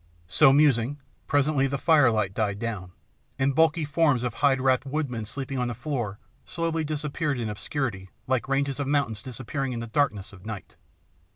So 0.27 0.51
musing, 0.51 0.97
presently 1.27 1.67
the 1.67 1.77
firelight 1.77 2.33
died 2.33 2.57
down, 2.57 2.91
and 3.37 3.53
bulky 3.53 3.85
forms 3.85 4.23
of 4.23 4.33
hide 4.33 4.59
wrapped 4.59 4.83
woodmen 4.83 5.27
sleeping 5.27 5.59
on 5.59 5.67
the 5.67 5.75
floor 5.75 6.17
slowly 6.43 6.83
disappeared 6.83 7.39
in 7.39 7.49
obscurity 7.49 8.09
like 8.25 8.47
ranges 8.49 8.79
of 8.79 8.87
mountains 8.87 9.21
disappearing 9.21 9.73
in 9.73 9.79
the 9.79 9.85
darkness 9.85 10.33
of 10.33 10.43
night. 10.43 10.75